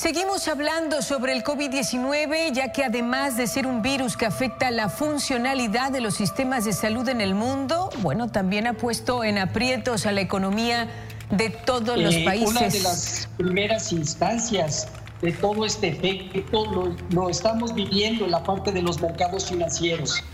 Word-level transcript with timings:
Seguimos 0.00 0.48
hablando 0.48 1.02
sobre 1.02 1.34
el 1.34 1.44
COVID-19, 1.44 2.52
ya 2.54 2.72
que 2.72 2.84
además 2.84 3.36
de 3.36 3.46
ser 3.46 3.66
un 3.66 3.82
virus 3.82 4.16
que 4.16 4.24
afecta 4.24 4.70
la 4.70 4.88
funcionalidad 4.88 5.92
de 5.92 6.00
los 6.00 6.14
sistemas 6.14 6.64
de 6.64 6.72
salud 6.72 7.06
en 7.10 7.20
el 7.20 7.34
mundo, 7.34 7.90
bueno, 7.98 8.30
también 8.30 8.66
ha 8.66 8.72
puesto 8.72 9.24
en 9.24 9.36
aprietos 9.36 10.06
a 10.06 10.12
la 10.12 10.22
economía 10.22 10.88
de 11.30 11.50
todos 11.50 11.98
los 11.98 12.16
países. 12.16 12.48
Eh, 12.48 12.48
una 12.48 12.68
de 12.68 12.80
las 12.80 13.28
primeras 13.36 13.92
instancias 13.92 14.88
de 15.20 15.32
todo 15.32 15.66
este 15.66 15.88
efecto 15.88 16.64
lo, 16.64 16.96
lo 17.10 17.28
estamos 17.28 17.74
viviendo 17.74 18.24
en 18.24 18.30
la 18.30 18.42
parte 18.42 18.72
de 18.72 18.80
los 18.80 19.02
mercados 19.02 19.50
financieros. 19.50 20.24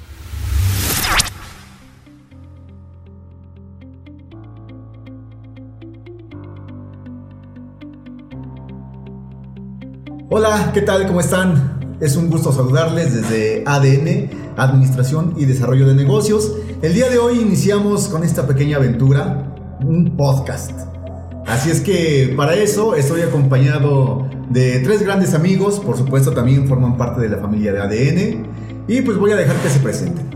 Hola, 10.39 10.71
¿qué 10.75 10.83
tal? 10.83 11.07
¿Cómo 11.07 11.21
están? 11.21 11.97
Es 11.99 12.15
un 12.15 12.29
gusto 12.29 12.53
saludarles 12.53 13.15
desde 13.15 13.65
ADN, 13.65 14.29
Administración 14.59 15.33
y 15.39 15.47
Desarrollo 15.47 15.87
de 15.87 15.95
Negocios. 15.95 16.53
El 16.83 16.93
día 16.93 17.09
de 17.09 17.17
hoy 17.17 17.41
iniciamos 17.41 18.09
con 18.09 18.23
esta 18.23 18.47
pequeña 18.47 18.77
aventura, 18.77 19.55
un 19.81 20.15
podcast. 20.15 20.73
Así 21.47 21.71
es 21.71 21.81
que 21.81 22.35
para 22.37 22.53
eso 22.55 22.95
estoy 22.97 23.23
acompañado 23.23 24.29
de 24.51 24.81
tres 24.81 25.03
grandes 25.03 25.33
amigos, 25.33 25.81
por 25.81 25.97
supuesto 25.97 26.33
también 26.33 26.69
forman 26.69 26.99
parte 26.99 27.23
de 27.23 27.31
la 27.31 27.39
familia 27.39 27.73
de 27.73 27.81
ADN, 27.81 28.47
y 28.89 29.01
pues 29.01 29.17
voy 29.17 29.31
a 29.33 29.37
dejar 29.37 29.57
que 29.57 29.71
se 29.71 29.79
presenten. 29.79 30.27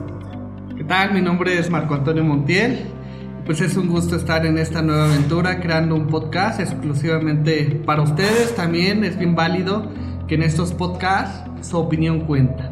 ¿Qué 0.78 0.84
tal? 0.84 1.12
Mi 1.12 1.20
nombre 1.20 1.58
es 1.58 1.68
Marco 1.68 1.92
Antonio 1.92 2.24
Montiel. 2.24 2.86
Pues 3.50 3.62
es 3.62 3.76
un 3.76 3.88
gusto 3.88 4.14
estar 4.14 4.46
en 4.46 4.58
esta 4.58 4.80
nueva 4.80 5.06
aventura 5.06 5.58
creando 5.58 5.96
un 5.96 6.06
podcast 6.06 6.60
exclusivamente 6.60 7.82
para 7.84 8.00
ustedes. 8.00 8.54
También 8.54 9.02
es 9.02 9.18
bien 9.18 9.34
válido 9.34 9.90
que 10.28 10.36
en 10.36 10.44
estos 10.44 10.72
podcasts 10.72 11.50
su 11.68 11.76
opinión 11.76 12.20
cuenta. 12.26 12.70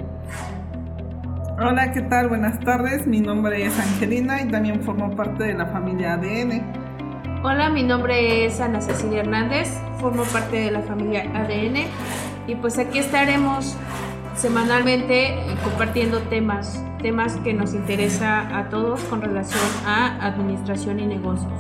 Hola, 1.58 1.90
¿qué 1.90 2.02
tal? 2.02 2.28
Buenas 2.28 2.60
tardes. 2.60 3.08
Mi 3.08 3.18
nombre 3.18 3.66
es 3.66 3.76
Angelina 3.76 4.40
y 4.40 4.46
también 4.52 4.80
formo 4.84 5.16
parte 5.16 5.42
de 5.42 5.54
la 5.54 5.66
familia 5.66 6.12
ADN. 6.12 6.62
Hola, 7.42 7.70
mi 7.70 7.82
nombre 7.82 8.46
es 8.46 8.60
Ana 8.60 8.80
Cecilia 8.80 9.22
Hernández, 9.22 9.68
formo 10.00 10.22
parte 10.22 10.60
de 10.60 10.70
la 10.70 10.82
familia 10.82 11.24
ADN 11.34 11.88
y 12.46 12.54
pues 12.54 12.78
aquí 12.78 13.00
estaremos 13.00 13.76
semanalmente 14.38 15.30
eh, 15.30 15.56
compartiendo 15.64 16.20
temas, 16.22 16.82
temas 17.02 17.36
que 17.44 17.52
nos 17.52 17.74
interesa 17.74 18.56
a 18.56 18.68
todos 18.68 19.00
con 19.02 19.20
relación 19.20 19.60
a 19.84 20.26
administración 20.26 21.00
y 21.00 21.06
negocios. 21.06 21.52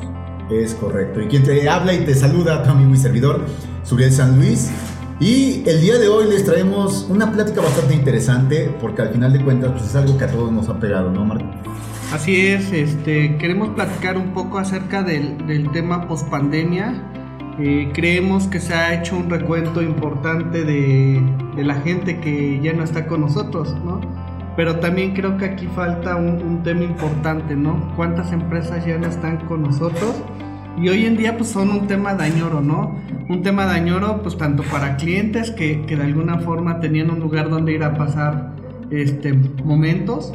Es 0.50 0.74
correcto. 0.74 1.20
Y 1.20 1.28
quien 1.28 1.42
te 1.42 1.68
habla 1.68 1.92
y 1.92 2.04
te 2.04 2.14
saluda, 2.14 2.62
tu 2.62 2.70
amigo 2.70 2.94
y 2.94 2.96
servidor, 2.96 3.44
Suriel 3.82 4.12
San 4.12 4.36
Luis. 4.38 4.70
Y 5.20 5.68
el 5.68 5.80
día 5.80 5.98
de 5.98 6.08
hoy 6.08 6.28
les 6.28 6.44
traemos 6.44 7.06
una 7.10 7.32
plática 7.32 7.60
bastante 7.60 7.94
interesante 7.94 8.72
porque 8.80 9.02
al 9.02 9.10
final 9.10 9.32
de 9.32 9.42
cuentas 9.42 9.72
pues 9.72 9.84
es 9.84 9.96
algo 9.96 10.16
que 10.16 10.24
a 10.24 10.30
todos 10.30 10.52
nos 10.52 10.68
ha 10.68 10.78
pegado, 10.78 11.10
¿no, 11.10 11.24
Marco? 11.24 11.50
Así 12.12 12.46
es, 12.46 12.72
este, 12.72 13.36
queremos 13.36 13.70
platicar 13.70 14.16
un 14.16 14.32
poco 14.32 14.58
acerca 14.58 15.02
del, 15.02 15.46
del 15.46 15.70
tema 15.72 16.06
pospandemia 16.06 16.94
eh, 17.60 17.90
creemos 17.92 18.46
que 18.46 18.60
se 18.60 18.72
ha 18.72 18.94
hecho 18.94 19.16
un 19.16 19.28
recuento 19.28 19.82
importante 19.82 20.62
de, 20.64 21.20
la 21.56 21.74
gente 21.74 22.20
que 22.20 22.60
ya 22.62 22.72
no 22.72 22.84
está 22.84 23.08
con 23.08 23.22
nosotros, 23.22 23.74
¿no? 23.84 24.00
Pero 24.56 24.76
también 24.76 25.12
creo 25.12 25.36
que 25.36 25.44
aquí 25.44 25.66
falta 25.66 26.14
un, 26.14 26.62
tema 26.62 26.84
importante, 26.84 27.56
¿no? 27.56 27.92
¿Cuántas 27.96 28.32
empresas 28.32 28.86
ya 28.86 28.96
no 28.96 29.08
están 29.08 29.38
con 29.46 29.62
nosotros? 29.62 30.22
Y 30.80 30.88
hoy 30.88 31.04
en 31.04 31.16
día 31.16 31.36
pues 31.36 31.50
son 31.50 31.70
un 31.70 31.88
tema 31.88 32.14
de 32.14 32.24
añoro, 32.26 32.60
¿no? 32.60 32.94
Un 33.28 33.42
tema 33.42 33.66
de 33.66 33.72
añoro 33.72 34.22
pues 34.22 34.36
tanto 34.36 34.62
para 34.62 34.96
clientes 34.96 35.50
que, 35.50 35.78
de 35.84 36.02
alguna 36.02 36.38
forma 36.38 36.78
tenían 36.78 37.10
un 37.10 37.18
lugar 37.18 37.50
donde 37.50 37.72
ir 37.72 37.82
a 37.82 37.94
pasar 37.94 38.54
este, 38.92 39.32
momentos, 39.64 40.32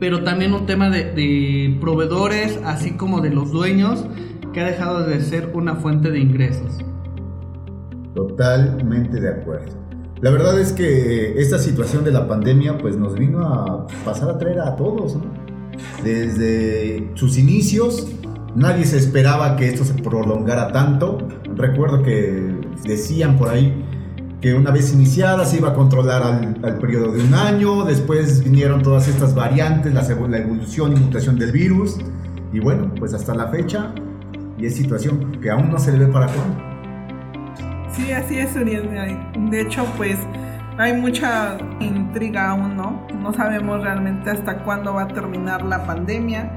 pero 0.00 0.24
también 0.24 0.54
un 0.54 0.66
tema 0.66 0.90
de, 0.90 1.12
de 1.12 1.78
proveedores, 1.80 2.58
así 2.64 2.92
como 2.92 3.20
de 3.20 3.30
los 3.30 3.52
dueños, 3.52 4.06
que 4.52 4.60
ha 4.60 4.66
dejado 4.66 5.04
de 5.04 5.20
ser 5.20 5.50
una 5.54 5.76
fuente 5.76 6.10
de 6.10 6.20
ingresos. 6.20 6.78
Totalmente 8.14 9.20
de 9.20 9.28
acuerdo. 9.28 9.72
La 10.20 10.30
verdad 10.30 10.60
es 10.60 10.72
que 10.72 11.40
esta 11.40 11.58
situación 11.58 12.04
de 12.04 12.12
la 12.12 12.28
pandemia 12.28 12.78
pues 12.78 12.96
nos 12.96 13.14
vino 13.14 13.40
a 13.40 13.86
pasar 14.04 14.30
a 14.30 14.38
traer 14.38 14.60
a 14.60 14.76
todos, 14.76 15.16
Desde 16.04 17.10
sus 17.14 17.38
inicios 17.38 18.06
nadie 18.54 18.84
se 18.84 18.98
esperaba 18.98 19.56
que 19.56 19.68
esto 19.68 19.84
se 19.84 19.94
prolongara 19.94 20.70
tanto. 20.70 21.18
Recuerdo 21.56 22.02
que 22.02 22.54
decían 22.84 23.36
por 23.36 23.48
ahí 23.48 23.84
que 24.40 24.54
una 24.54 24.70
vez 24.70 24.92
iniciada 24.92 25.44
se 25.44 25.58
iba 25.58 25.70
a 25.70 25.74
controlar 25.74 26.22
al, 26.22 26.78
periodo 26.78 27.12
de 27.12 27.24
un 27.24 27.32
año, 27.32 27.84
después 27.84 28.42
vinieron 28.42 28.82
todas 28.82 29.06
estas 29.06 29.34
variantes, 29.34 29.94
la, 29.94 30.02
la 30.02 30.38
evolución 30.38 30.96
y 30.96 31.00
mutación 31.00 31.38
del 31.38 31.52
virus, 31.52 31.98
y 32.52 32.58
bueno, 32.58 32.92
pues 32.98 33.14
hasta 33.14 33.34
la 33.34 33.46
fecha 33.46 33.94
y 34.62 34.66
es 34.66 34.76
situación 34.76 35.40
que 35.42 35.50
aún 35.50 35.70
no 35.70 35.78
se 35.78 35.90
le 35.92 36.06
ve 36.06 36.12
para 36.12 36.26
cuándo. 36.28 36.56
Sí, 37.92 38.12
así 38.12 38.38
es, 38.38 38.54
Uriel. 38.54 38.88
De 39.50 39.60
hecho, 39.60 39.84
pues 39.96 40.16
hay 40.78 40.92
mucha 40.94 41.58
intriga 41.80 42.50
aún, 42.50 42.76
¿no? 42.76 43.06
No 43.20 43.32
sabemos 43.32 43.82
realmente 43.82 44.30
hasta 44.30 44.62
cuándo 44.62 44.94
va 44.94 45.02
a 45.02 45.08
terminar 45.08 45.62
la 45.62 45.84
pandemia. 45.84 46.50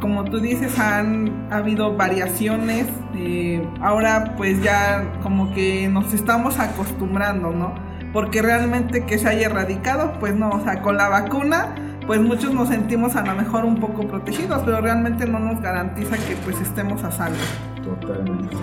Como 0.00 0.24
tú 0.24 0.40
dices, 0.40 0.78
han 0.80 1.46
habido 1.52 1.96
variaciones. 1.96 2.86
Eh, 3.16 3.64
ahora 3.80 4.34
pues 4.36 4.60
ya 4.60 5.12
como 5.22 5.54
que 5.54 5.88
nos 5.88 6.12
estamos 6.12 6.58
acostumbrando, 6.58 7.52
¿no? 7.52 7.74
Porque 8.12 8.42
realmente 8.42 9.06
que 9.06 9.16
se 9.16 9.28
haya 9.28 9.46
erradicado, 9.46 10.14
pues 10.18 10.34
no, 10.34 10.50
o 10.50 10.64
sea, 10.64 10.82
con 10.82 10.96
la 10.96 11.08
vacuna 11.08 11.76
pues 12.06 12.20
muchos 12.20 12.52
nos 12.52 12.68
sentimos 12.68 13.16
a 13.16 13.24
lo 13.24 13.34
mejor 13.34 13.64
un 13.64 13.80
poco 13.80 14.06
protegidos, 14.06 14.62
pero 14.64 14.80
realmente 14.80 15.26
no 15.26 15.38
nos 15.38 15.60
garantiza 15.60 16.16
que 16.16 16.36
pues 16.44 16.60
estemos 16.60 17.02
a 17.04 17.10
salvo. 17.10 17.38
Totalmente. 17.82 18.56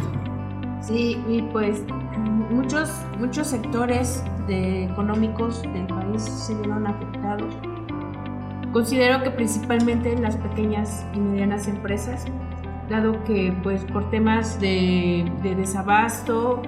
Sí, 0.81 1.23
y 1.27 1.41
pues 1.43 1.83
muchos, 2.49 2.91
muchos 3.19 3.47
sectores 3.47 4.23
de, 4.47 4.85
económicos 4.85 5.61
del 5.63 5.87
país 5.87 6.23
se 6.23 6.55
vieron 6.55 6.87
afectados. 6.87 7.53
Considero 8.73 9.21
que 9.23 9.31
principalmente 9.31 10.17
las 10.17 10.37
pequeñas 10.37 11.05
y 11.13 11.19
medianas 11.19 11.67
empresas, 11.67 12.25
dado 12.89 13.23
que 13.23 13.53
pues 13.63 13.83
por 13.85 14.09
temas 14.11 14.59
de, 14.59 15.29
de 15.43 15.55
desabasto, 15.55 16.61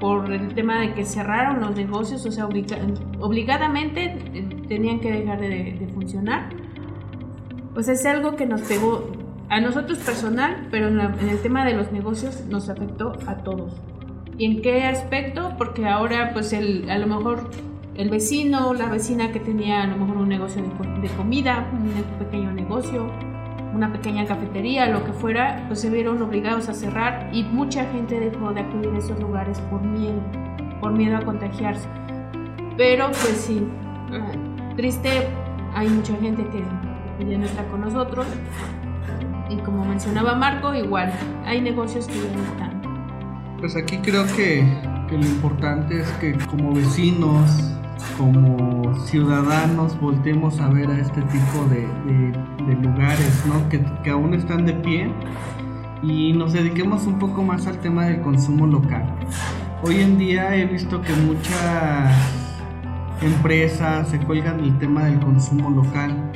por 0.00 0.30
el 0.32 0.54
tema 0.54 0.80
de 0.80 0.94
que 0.94 1.04
cerraron 1.04 1.60
los 1.60 1.74
negocios, 1.74 2.24
o 2.24 2.30
sea, 2.30 2.46
obligadamente 2.46 4.16
eh, 4.34 4.48
tenían 4.68 5.00
que 5.00 5.12
dejar 5.12 5.40
de, 5.40 5.88
funcionar. 5.94 6.50
Pues 7.74 7.88
es 7.88 8.04
algo 8.06 8.36
que 8.36 8.46
nos 8.46 8.62
pegó 8.62 9.10
a 9.48 9.60
nosotros 9.60 9.98
personal, 9.98 10.68
pero 10.70 10.88
en, 10.88 11.00
el 11.28 11.38
tema 11.40 11.64
de 11.64 11.74
los 11.74 11.90
negocios 11.92 12.44
nos 12.48 12.68
afectó 12.68 13.12
a 13.26 13.36
todos. 13.38 13.72
¿Y 14.36 14.44
en 14.44 14.62
qué 14.62 14.84
aspecto? 14.84 15.54
Porque 15.58 15.86
ahora 15.86 16.30
pues 16.32 16.52
el, 16.52 16.88
a 16.90 16.98
lo 16.98 17.06
mejor 17.06 17.50
el 17.96 18.10
vecino, 18.10 18.74
la 18.74 18.86
vecina 18.86 19.32
que 19.32 19.40
tenía 19.40 19.82
a 19.82 19.86
lo 19.86 19.96
mejor 19.96 20.18
un 20.18 20.28
negocio 20.28 20.62
de, 20.62 21.00
de 21.00 21.08
comida, 21.16 21.68
un 21.72 22.18
pequeño 22.24 22.52
negocio, 22.52 23.10
una 23.74 23.92
pequeña 23.92 24.26
cafetería, 24.26 24.86
lo 24.86 25.04
que 25.04 25.12
fuera, 25.12 25.64
pues 25.66 25.80
se 25.80 25.90
vieron 25.90 26.22
obligados 26.22 26.68
a 26.68 26.74
cerrar 26.74 27.30
y 27.32 27.42
mucha 27.42 27.84
gente 27.86 28.20
dejó 28.20 28.52
de 28.52 28.60
acudir 28.60 28.90
a 28.94 28.98
esos 28.98 29.18
lugares 29.20 29.58
por 29.70 29.82
miedo, 29.82 30.20
por 30.80 30.92
miedo 30.92 31.16
a 31.16 31.20
contagiarse. 31.20 31.88
Pero 32.76 33.06
pues 33.06 33.36
sí, 33.36 33.66
triste, 34.78 35.10
hay 35.74 35.88
mucha 35.88 36.14
gente 36.18 36.46
que, 36.52 36.62
ya 37.28 37.36
no 37.36 37.46
está 37.46 37.64
con 37.64 37.80
nosotros 37.80 38.24
y 39.50 39.56
como 39.56 39.84
mencionaba 39.84 40.36
Marco, 40.36 40.72
igual, 40.72 41.12
hay 41.44 41.60
negocios 41.60 42.06
que 42.06 42.14
ya 42.14 42.30
no 42.32 42.44
están. 42.44 43.58
Pues 43.58 43.74
aquí 43.74 43.98
creo 43.98 44.24
que, 44.36 44.64
que 45.08 45.18
lo 45.18 45.24
importante 45.24 46.00
es 46.00 46.08
que 46.20 46.32
como 46.46 46.72
vecinos, 46.72 47.74
como 48.16 48.94
ciudadanos 49.06 50.00
voltemos 50.00 50.60
a 50.60 50.68
ver 50.68 50.88
a 50.88 51.00
este 51.00 51.22
tipo 51.22 51.64
de, 51.70 52.76
lugares 52.80 53.42
¿no? 53.46 53.68
que, 53.68 53.84
que, 54.04 54.10
aún 54.10 54.32
están 54.32 54.64
de 54.64 54.74
pie 54.74 55.10
y 56.04 56.34
nos 56.34 56.52
dediquemos 56.52 57.04
un 57.08 57.18
poco 57.18 57.42
más 57.42 57.66
al 57.66 57.78
tema 57.78 58.06
del 58.06 58.20
consumo 58.20 58.64
local. 58.64 59.12
Hoy 59.82 60.02
en 60.02 60.18
día 60.18 60.54
he 60.54 60.66
visto 60.66 61.02
que 61.02 61.12
muchas 61.14 62.37
empresas 63.22 64.08
se 64.08 64.18
cuelgan 64.18 64.60
el 64.60 64.78
tema 64.78 65.04
del 65.04 65.18
consumo 65.20 65.70
local 65.70 66.32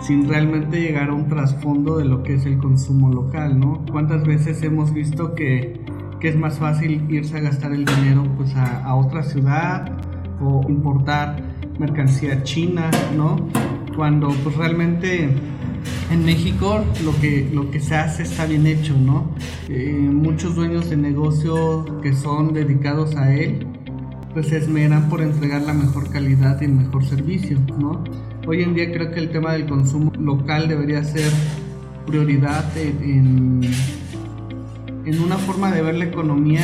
sin 0.00 0.28
realmente 0.28 0.80
llegar 0.80 1.10
a 1.10 1.14
un 1.14 1.28
trasfondo 1.28 1.98
de 1.98 2.04
lo 2.04 2.22
que 2.22 2.34
es 2.34 2.46
el 2.46 2.58
consumo 2.58 3.10
local, 3.10 3.58
¿no? 3.58 3.84
¿Cuántas 3.90 4.24
veces 4.24 4.62
hemos 4.62 4.92
visto 4.92 5.34
que, 5.34 5.80
que 6.20 6.28
es 6.28 6.36
más 6.36 6.58
fácil 6.58 7.04
irse 7.10 7.36
a 7.36 7.40
gastar 7.40 7.72
el 7.72 7.84
dinero 7.84 8.24
pues 8.36 8.54
a, 8.54 8.84
a 8.84 8.94
otra 8.94 9.22
ciudad 9.22 9.90
o 10.40 10.64
importar 10.68 11.42
mercancía 11.78 12.42
china, 12.42 12.90
¿no? 13.16 13.48
Cuando 13.96 14.28
pues 14.44 14.56
realmente 14.56 15.28
en 16.10 16.24
México 16.24 16.84
lo 17.04 17.18
que, 17.20 17.48
lo 17.52 17.70
que 17.70 17.80
se 17.80 17.94
hace 17.96 18.22
está 18.22 18.46
bien 18.46 18.66
hecho, 18.66 18.94
¿no? 18.96 19.30
Eh, 19.68 19.92
muchos 19.92 20.54
dueños 20.54 20.90
de 20.90 20.96
negocio 20.96 22.00
que 22.02 22.14
son 22.14 22.52
dedicados 22.52 23.16
a 23.16 23.32
él, 23.32 23.66
pues 24.34 24.48
se 24.48 24.58
esmeran 24.58 25.08
por 25.08 25.20
entregar 25.20 25.62
la 25.62 25.74
mejor 25.74 26.10
calidad 26.10 26.60
y 26.60 26.66
el 26.66 26.72
mejor 26.72 27.04
servicio, 27.04 27.58
¿no? 27.78 28.04
Hoy 28.46 28.62
en 28.62 28.74
día 28.74 28.92
creo 28.92 29.10
que 29.10 29.20
el 29.20 29.30
tema 29.30 29.52
del 29.52 29.66
consumo 29.66 30.12
local 30.18 30.68
debería 30.68 31.02
ser 31.04 31.30
prioridad 32.06 32.64
en, 32.76 33.60
en 35.04 35.20
una 35.20 35.36
forma 35.36 35.70
de 35.70 35.82
ver 35.82 35.96
la 35.96 36.04
economía 36.04 36.62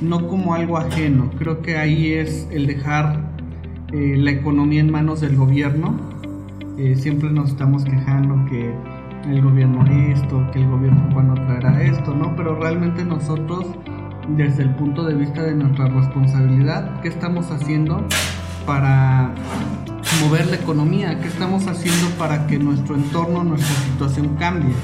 no 0.00 0.26
como 0.28 0.54
algo 0.54 0.78
ajeno. 0.78 1.30
Creo 1.38 1.62
que 1.62 1.76
ahí 1.76 2.12
es 2.12 2.48
el 2.50 2.66
dejar 2.66 3.20
eh, 3.92 4.16
la 4.16 4.30
economía 4.30 4.80
en 4.80 4.90
manos 4.90 5.20
del 5.20 5.36
gobierno. 5.36 5.98
Eh, 6.78 6.94
siempre 6.96 7.30
nos 7.30 7.50
estamos 7.50 7.84
quejando 7.84 8.44
que 8.48 8.72
el 9.30 9.42
gobierno 9.42 9.84
esto, 10.12 10.50
que 10.52 10.60
el 10.60 10.68
gobierno 10.68 11.10
cuando 11.12 11.34
traerá 11.34 11.82
esto, 11.82 12.14
¿no? 12.14 12.34
Pero 12.36 12.58
realmente 12.58 13.04
nosotros, 13.04 13.66
desde 14.36 14.62
el 14.62 14.74
punto 14.74 15.04
de 15.04 15.14
vista 15.14 15.42
de 15.42 15.54
nuestra 15.54 15.88
responsabilidad, 15.88 17.00
¿qué 17.00 17.08
estamos 17.08 17.50
haciendo 17.50 18.04
para 18.66 19.34
mover 20.22 20.46
la 20.46 20.56
economía? 20.56 21.18
¿Qué 21.20 21.28
estamos 21.28 21.66
haciendo 21.66 22.08
para 22.18 22.46
que 22.46 22.58
nuestro 22.58 22.94
entorno, 22.94 23.44
nuestra 23.44 23.74
situación 23.86 24.36
cambie? 24.38 24.74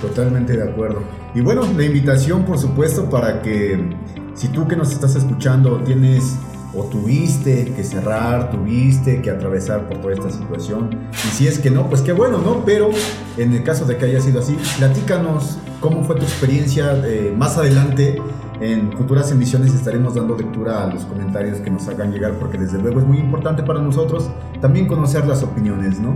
Totalmente 0.00 0.56
de 0.56 0.68
acuerdo. 0.68 1.02
Y 1.34 1.40
bueno, 1.40 1.62
la 1.76 1.84
invitación 1.84 2.44
por 2.44 2.58
supuesto 2.58 3.08
para 3.08 3.42
que 3.42 3.94
si 4.34 4.48
tú 4.48 4.66
que 4.66 4.76
nos 4.76 4.92
estás 4.92 5.14
escuchando 5.16 5.80
tienes 5.84 6.38
o 6.74 6.84
tuviste 6.84 7.72
que 7.74 7.82
cerrar, 7.82 8.50
tuviste 8.50 9.20
que 9.22 9.30
atravesar 9.30 9.88
por 9.88 9.98
toda 9.98 10.14
esta 10.14 10.30
situación. 10.30 10.90
Y 11.12 11.28
si 11.28 11.48
es 11.48 11.58
que 11.58 11.70
no, 11.70 11.88
pues 11.88 12.00
qué 12.00 12.12
bueno, 12.12 12.38
¿no? 12.38 12.64
Pero 12.64 12.90
en 13.36 13.52
el 13.52 13.64
caso 13.64 13.84
de 13.84 13.96
que 13.96 14.06
haya 14.06 14.20
sido 14.20 14.40
así, 14.40 14.56
platícanos 14.78 15.58
cómo 15.80 16.04
fue 16.04 16.16
tu 16.16 16.22
experiencia 16.22 17.00
eh, 17.04 17.34
más 17.36 17.56
adelante. 17.56 18.20
En 18.60 18.92
futuras 18.92 19.32
emisiones 19.32 19.74
estaremos 19.74 20.14
dando 20.14 20.36
lectura 20.36 20.84
a 20.84 20.86
los 20.92 21.06
comentarios 21.06 21.60
que 21.60 21.70
nos 21.70 21.88
hagan 21.88 22.12
llegar 22.12 22.34
porque 22.34 22.58
desde 22.58 22.78
luego 22.78 23.00
es 23.00 23.06
muy 23.06 23.16
importante 23.16 23.62
para 23.62 23.80
nosotros 23.80 24.30
también 24.60 24.86
conocer 24.86 25.26
las 25.26 25.42
opiniones, 25.42 25.98
¿no? 25.98 26.14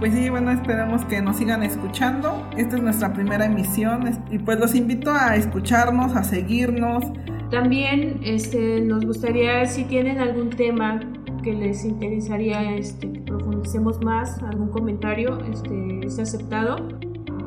Pues 0.00 0.12
sí, 0.12 0.30
bueno, 0.30 0.50
esperamos 0.50 1.04
que 1.04 1.22
nos 1.22 1.36
sigan 1.36 1.62
escuchando. 1.62 2.48
Esta 2.56 2.76
es 2.76 2.82
nuestra 2.82 3.12
primera 3.12 3.44
emisión 3.44 4.02
y 4.30 4.38
pues 4.38 4.58
los 4.58 4.74
invito 4.74 5.12
a 5.12 5.36
escucharnos, 5.36 6.16
a 6.16 6.24
seguirnos, 6.24 7.04
también 7.50 8.20
este, 8.22 8.80
nos 8.80 9.04
gustaría, 9.04 9.66
si 9.66 9.84
tienen 9.84 10.18
algún 10.18 10.50
tema 10.50 11.00
que 11.42 11.52
les 11.52 11.84
interesaría 11.84 12.76
este, 12.76 13.12
que 13.12 13.20
profundicemos 13.20 14.00
más, 14.02 14.40
algún 14.42 14.68
comentario, 14.68 15.40
este, 15.52 16.06
es 16.06 16.18
aceptado. 16.20 16.88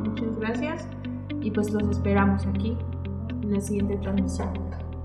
Muchas 0.03 0.37
gracias 0.37 0.87
y 1.41 1.51
pues 1.51 1.71
los 1.71 1.89
esperamos 1.89 2.45
aquí 2.45 2.77
la 3.53 3.61
siguiente 3.61 3.95
transmisión. 3.97 4.53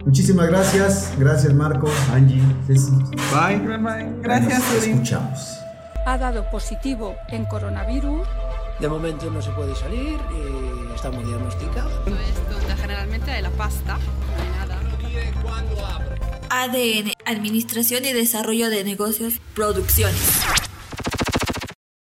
Muchísimas 0.04 0.48
gracias, 0.48 1.12
gracias 1.18 1.52
Marco, 1.54 1.88
Angie, 2.12 2.42
Ceci. 2.66 2.92
Bye. 3.32 3.58
Bye. 3.78 4.22
Gracias, 4.22 4.62
Nos 4.74 4.86
escuchamos. 4.86 5.58
Ha 6.06 6.16
dado 6.16 6.48
positivo 6.50 7.14
en 7.28 7.44
coronavirus. 7.44 8.26
De 8.80 8.88
momento 8.88 9.30
no 9.30 9.42
se 9.42 9.50
puede 9.50 9.74
salir, 9.74 10.18
y 10.30 10.94
está 10.94 11.10
muy 11.10 11.24
diagnosticado. 11.24 11.90
Esto 12.06 12.76
generalmente 12.80 13.30
de 13.30 13.42
la 13.42 13.50
pasta, 13.50 13.98
no 13.98 14.42
hay 14.42 14.48
nada. 14.58 14.78
ADN, 16.50 17.12
Administración 17.26 18.04
y 18.04 18.12
Desarrollo 18.12 18.70
de 18.70 18.84
Negocios, 18.84 19.40
Producciones. 19.54 20.40